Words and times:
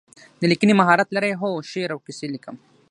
د 0.41 0.43
لیکنې 0.51 0.73
مهارت 0.81 1.07
لرئ؟ 1.15 1.31
هو، 1.41 1.49
شعر 1.71 1.89
او 1.93 1.99
کیسې 2.05 2.27
لیکم 2.33 2.55